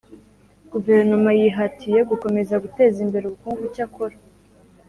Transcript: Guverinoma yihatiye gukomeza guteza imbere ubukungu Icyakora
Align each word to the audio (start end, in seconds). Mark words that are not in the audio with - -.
Guverinoma 0.71 1.31
yihatiye 1.39 1.99
gukomeza 2.09 2.55
guteza 2.63 2.97
imbere 3.05 3.23
ubukungu 3.25 3.61
Icyakora 3.69 4.15